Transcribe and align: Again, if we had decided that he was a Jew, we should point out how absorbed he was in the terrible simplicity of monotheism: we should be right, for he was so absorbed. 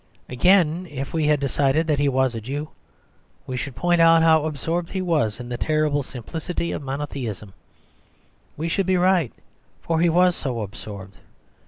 Again, 0.29 0.87
if 0.89 1.13
we 1.13 1.27
had 1.27 1.39
decided 1.39 1.85
that 1.85 1.99
he 1.99 2.09
was 2.09 2.33
a 2.33 2.41
Jew, 2.41 2.69
we 3.45 3.55
should 3.55 3.75
point 3.75 4.01
out 4.01 4.23
how 4.23 4.45
absorbed 4.47 4.89
he 4.93 5.01
was 5.03 5.39
in 5.39 5.47
the 5.47 5.59
terrible 5.59 6.01
simplicity 6.01 6.71
of 6.71 6.81
monotheism: 6.81 7.53
we 8.57 8.67
should 8.67 8.87
be 8.87 8.97
right, 8.97 9.31
for 9.79 10.01
he 10.01 10.09
was 10.09 10.35
so 10.35 10.61
absorbed. 10.61 11.19